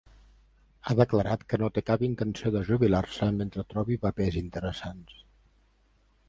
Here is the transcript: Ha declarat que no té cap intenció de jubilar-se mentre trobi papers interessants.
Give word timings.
Ha 0.87 0.93
declarat 0.99 1.43
que 1.51 1.59
no 1.63 1.69
té 1.75 1.83
cap 1.89 2.05
intenció 2.07 2.53
de 2.55 2.63
jubilar-se 2.71 3.29
mentre 3.43 3.67
trobi 3.75 3.99
papers 4.07 4.41
interessants. 4.43 5.21